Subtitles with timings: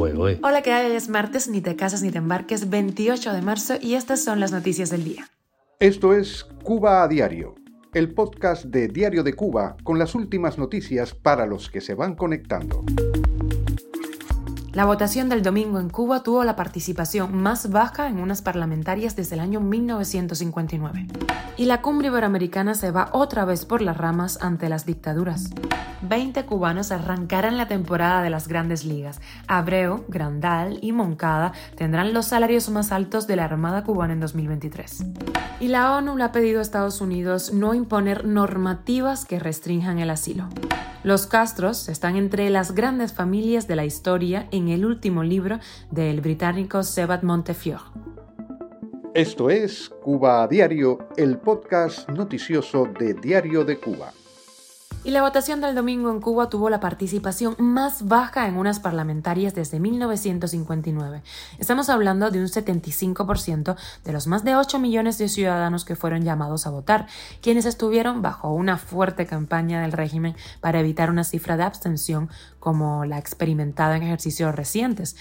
[0.00, 0.92] Hola, ¿qué hay?
[0.92, 4.50] Es martes, ni te casas ni te embarques, 28 de marzo y estas son las
[4.50, 5.28] noticias del día.
[5.78, 7.54] Esto es Cuba a Diario,
[7.92, 12.14] el podcast de Diario de Cuba con las últimas noticias para los que se van
[12.14, 12.82] conectando.
[14.72, 19.34] La votación del domingo en Cuba tuvo la participación más baja en unas parlamentarias desde
[19.34, 21.08] el año 1959.
[21.58, 25.50] Y la cumbre iberoamericana se va otra vez por las ramas ante las dictaduras.
[26.02, 29.20] 20 cubanos arrancarán la temporada de las grandes ligas.
[29.46, 35.04] Abreu, Grandal y Moncada tendrán los salarios más altos de la Armada cubana en 2023.
[35.60, 40.10] Y la ONU le ha pedido a Estados Unidos no imponer normativas que restrinjan el
[40.10, 40.48] asilo.
[41.02, 45.58] Los Castros están entre las grandes familias de la historia en el último libro
[45.90, 47.84] del británico Sebat Montefiore.
[49.14, 54.12] Esto es Cuba a Diario, el podcast noticioso de Diario de Cuba.
[55.02, 59.54] Y la votación del domingo en Cuba tuvo la participación más baja en unas parlamentarias
[59.54, 61.22] desde 1959.
[61.58, 66.22] Estamos hablando de un 75% de los más de 8 millones de ciudadanos que fueron
[66.22, 67.06] llamados a votar,
[67.40, 73.06] quienes estuvieron bajo una fuerte campaña del régimen para evitar una cifra de abstención como
[73.06, 75.16] la experimentada en ejercicios recientes.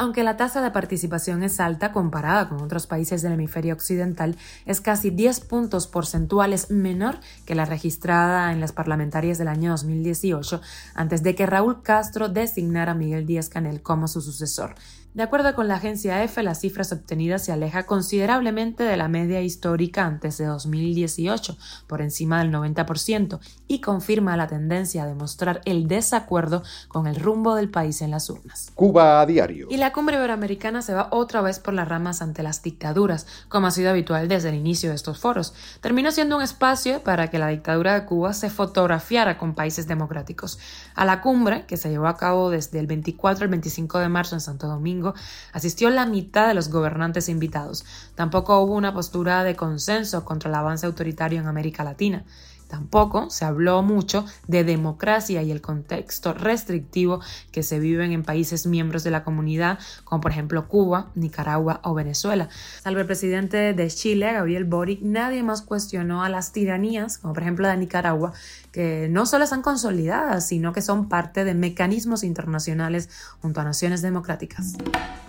[0.00, 4.34] Aunque la tasa de participación es alta comparada con otros países del hemisferio occidental,
[4.64, 10.62] es casi 10 puntos porcentuales menor que la registrada en las parlamentarias del año 2018,
[10.94, 14.74] antes de que Raúl Castro designara a Miguel Díaz Canel como su sucesor.
[15.12, 19.42] De acuerdo con la agencia EFE, las cifras obtenidas se aleja considerablemente de la media
[19.42, 21.56] histórica antes de 2018,
[21.88, 27.56] por encima del 90%, y confirma la tendencia a demostrar el desacuerdo con el rumbo
[27.56, 28.70] del país en las urnas.
[28.76, 29.66] Cuba a diario.
[29.68, 33.66] Y la cumbre iberoamericana se va otra vez por las ramas ante las dictaduras, como
[33.66, 35.54] ha sido habitual desde el inicio de estos foros.
[35.80, 40.58] Terminó siendo un espacio para que la dictadura de Cuba se fotografiara con países democráticos.
[40.94, 44.34] A la cumbre, que se llevó a cabo desde el 24 al 25 de marzo
[44.36, 45.14] en Santo Domingo,
[45.52, 47.84] asistió la mitad de los gobernantes invitados.
[48.14, 52.24] Tampoco hubo una postura de consenso contra el avance autoritario en América Latina.
[52.70, 57.20] Tampoco se habló mucho de democracia y el contexto restrictivo
[57.50, 61.94] que se viven en países miembros de la comunidad, como por ejemplo Cuba, Nicaragua o
[61.94, 62.48] Venezuela.
[62.80, 67.42] Salvo el presidente de Chile, Gabriel Boric, nadie más cuestionó a las tiranías, como por
[67.42, 68.32] ejemplo de Nicaragua,
[68.70, 73.10] que no solo están consolidadas, sino que son parte de mecanismos internacionales
[73.42, 74.74] junto a naciones democráticas.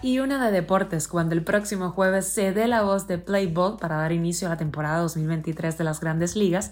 [0.04, 3.98] Y una de deportes, cuando el próximo jueves se dé la voz de Playboy para
[3.98, 6.72] dar inicio a la temporada 2023 de las grandes ligas,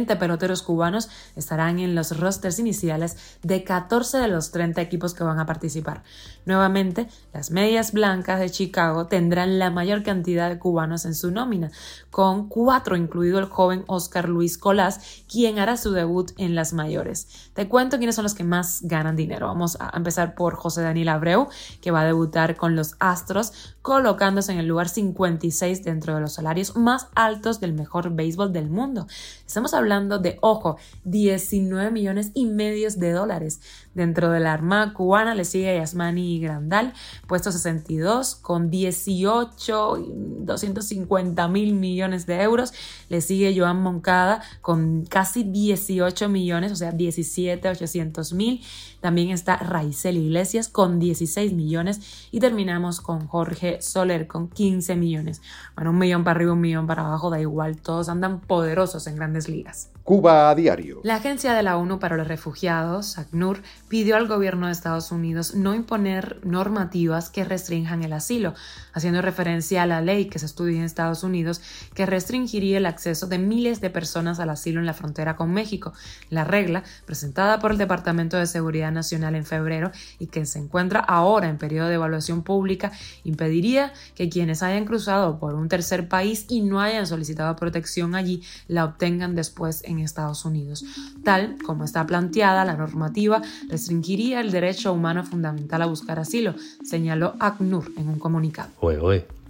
[0.00, 5.24] 20 peloteros cubanos estarán en los rosters iniciales de 14 de los 30 equipos que
[5.24, 6.02] van a participar.
[6.46, 11.70] Nuevamente, las medias blancas de Chicago tendrán la mayor cantidad de cubanos en su nómina,
[12.10, 17.50] con cuatro, incluido el joven Oscar Luis Colás, quien hará su debut en las mayores.
[17.52, 19.48] Te cuento quiénes son los que más ganan dinero.
[19.48, 21.48] Vamos a empezar por José Daniel Abreu,
[21.82, 26.32] que va a debutar con los Astros, colocándose en el lugar 56 dentro de los
[26.32, 29.06] salarios más altos del mejor béisbol del mundo.
[29.46, 33.60] Estamos hablando de, ojo, 19 millones y medio de dólares.
[33.92, 36.94] Dentro de la Armada cubana le sigue Yasmani Grandal,
[37.26, 39.96] puesto 62 con 18
[40.40, 42.72] 250 mil millones de euros.
[43.08, 48.62] Le sigue Joan Moncada con casi 18 millones, o sea, 17 800 mil.
[49.00, 55.42] También está Raizel Iglesias con 16 millones y terminamos con Jorge Soler con 15 millones.
[55.74, 59.16] Bueno, un millón para arriba, un millón para abajo, da igual, todos andan poderosos en
[59.16, 59.79] grandes ligas.
[60.10, 61.00] Cuba a diario.
[61.04, 65.54] La Agencia de la ONU para los Refugiados, ACNUR, pidió al gobierno de Estados Unidos
[65.54, 68.54] no imponer normativas que restrinjan el asilo,
[68.92, 71.62] haciendo referencia a la ley que se estudia en Estados Unidos
[71.94, 75.92] que restringiría el acceso de miles de personas al asilo en la frontera con México.
[76.28, 80.98] La regla, presentada por el Departamento de Seguridad Nacional en febrero y que se encuentra
[80.98, 82.90] ahora en periodo de evaluación pública,
[83.22, 88.42] impediría que quienes hayan cruzado por un tercer país y no hayan solicitado protección allí
[88.66, 90.84] la obtengan después en Estados Unidos.
[91.24, 96.54] Tal como está planteada, la normativa restringiría el derecho humano fundamental a buscar asilo,
[96.84, 98.70] señaló ACNUR en un comunicado.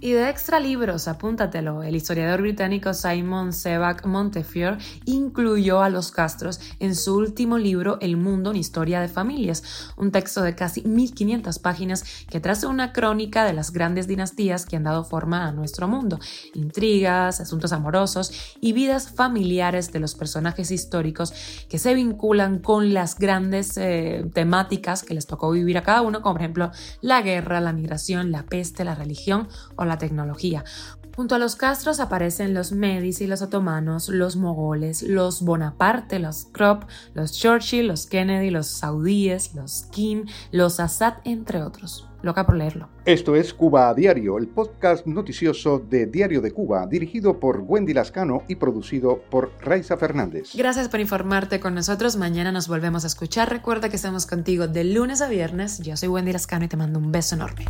[0.03, 6.59] Y de extra libros, apúntatelo, el historiador británico Simon Sebag Montefiore incluyó a los Castros
[6.79, 11.59] en su último libro El mundo, una historia de familias, un texto de casi 1500
[11.59, 15.87] páginas que traza una crónica de las grandes dinastías que han dado forma a nuestro
[15.87, 16.19] mundo,
[16.55, 21.31] intrigas, asuntos amorosos y vidas familiares de los personajes históricos
[21.69, 26.23] que se vinculan con las grandes eh, temáticas que les tocó vivir a cada uno,
[26.23, 26.71] como por ejemplo
[27.01, 30.63] la guerra, la migración, la peste, la religión o la tecnología.
[31.15, 36.83] Junto a los Castros aparecen los Medici, los otomanos, los mogoles, los Bonaparte, los Krupp,
[37.13, 42.07] los Churchill, los Kennedy, los saudíes, los Kim, los Assad, entre otros.
[42.21, 42.87] Loca por leerlo.
[43.03, 47.93] Esto es Cuba a Diario, el podcast noticioso de Diario de Cuba, dirigido por Wendy
[47.93, 50.51] Lascano y producido por Raiza Fernández.
[50.55, 52.15] Gracias por informarte con nosotros.
[52.17, 53.49] Mañana nos volvemos a escuchar.
[53.49, 55.79] Recuerda que estamos contigo de lunes a viernes.
[55.79, 57.65] Yo soy Wendy Lascano y te mando un beso enorme.